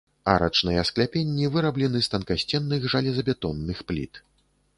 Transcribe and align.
Арачныя 0.31 0.85
скляпенні 0.89 1.51
выраблены 1.55 2.01
з 2.07 2.11
танкасценных 2.15 2.89
жалезабетонных 2.95 3.77
пліт. 3.91 4.13